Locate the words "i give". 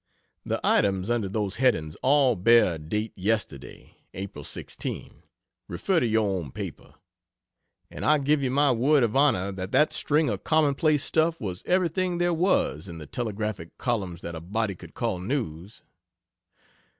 8.03-8.41